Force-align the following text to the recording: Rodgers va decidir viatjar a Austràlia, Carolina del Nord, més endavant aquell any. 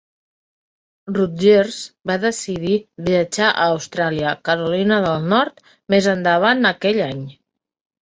Rodgers 1.17 1.77
va 2.13 2.15
decidir 2.23 2.79
viatjar 3.11 3.51
a 3.53 3.69
Austràlia, 3.77 4.35
Carolina 4.51 5.01
del 5.09 5.31
Nord, 5.37 5.65
més 5.97 6.13
endavant 6.19 6.75
aquell 6.75 7.05
any. 7.15 7.27